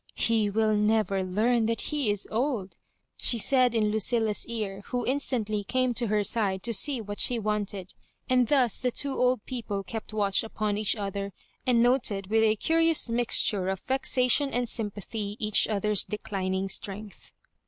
"He 0.29 0.49
will 0.49 0.73
never 0.73 1.23
leam 1.23 1.67
that 1.67 1.81
he 1.81 2.09
is 2.09 2.27
old," 2.31 2.75
she 3.21 3.37
said 3.37 3.75
in 3.75 3.91
Lucilla's 3.91 4.47
ear, 4.47 4.81
who 4.87 5.05
instantly 5.05 5.63
came 5.63 5.93
to 5.93 6.07
her 6.07 6.23
side 6.23 6.63
to 6.63 6.73
see 6.73 6.99
what 6.99 7.19
she 7.19 7.37
wanted; 7.37 7.93
and 8.27 8.47
thus 8.47 8.79
the 8.79 8.89
two 8.89 9.13
old 9.13 9.45
people 9.45 9.83
kept 9.83 10.11
watch 10.11 10.43
upon 10.43 10.75
each 10.75 10.95
other, 10.95 11.33
and 11.67 11.83
noted 11.83 12.31
with 12.31 12.41
a 12.43 12.55
curious 12.55 13.11
mixture 13.11 13.69
of 13.69 13.81
vexation 13.81 14.49
and 14.51 14.67
sympathy, 14.67 15.37
each 15.39 15.67
other's 15.67 16.03
declining 16.03 16.67
strength. 16.67 17.31